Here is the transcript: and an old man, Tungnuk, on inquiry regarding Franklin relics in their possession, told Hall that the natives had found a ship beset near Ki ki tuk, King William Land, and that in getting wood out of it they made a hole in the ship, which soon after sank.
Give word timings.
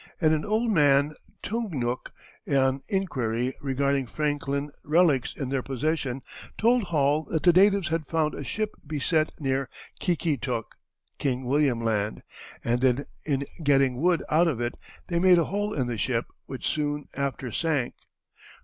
and 0.19 0.33
an 0.33 0.43
old 0.43 0.71
man, 0.71 1.13
Tungnuk, 1.43 2.11
on 2.49 2.81
inquiry 2.89 3.53
regarding 3.61 4.07
Franklin 4.07 4.71
relics 4.83 5.31
in 5.35 5.49
their 5.49 5.61
possession, 5.61 6.23
told 6.57 6.85
Hall 6.85 7.25
that 7.25 7.43
the 7.43 7.53
natives 7.53 7.89
had 7.89 8.07
found 8.07 8.33
a 8.33 8.43
ship 8.43 8.71
beset 8.87 9.29
near 9.39 9.69
Ki 9.99 10.15
ki 10.15 10.37
tuk, 10.37 10.75
King 11.19 11.45
William 11.45 11.79
Land, 11.81 12.23
and 12.63 12.81
that 12.81 13.05
in 13.25 13.45
getting 13.63 14.01
wood 14.01 14.23
out 14.27 14.47
of 14.47 14.59
it 14.59 14.73
they 15.07 15.19
made 15.19 15.37
a 15.37 15.45
hole 15.45 15.71
in 15.71 15.85
the 15.85 15.99
ship, 15.99 16.25
which 16.47 16.65
soon 16.65 17.07
after 17.13 17.51
sank. 17.51 17.93